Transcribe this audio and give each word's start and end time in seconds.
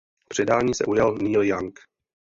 Předání 0.29 0.73
se 0.75 0.85
ujal 0.85 1.15
Neil 1.15 1.43
Young. 1.43 1.79